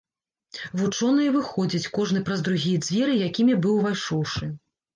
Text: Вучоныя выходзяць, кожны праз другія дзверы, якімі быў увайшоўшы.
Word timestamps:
Вучоныя 0.79 1.33
выходзяць, 1.35 1.91
кожны 1.99 2.19
праз 2.31 2.39
другія 2.49 2.81
дзверы, 2.89 3.21
якімі 3.29 3.61
быў 3.69 3.73
увайшоўшы. 3.79 4.55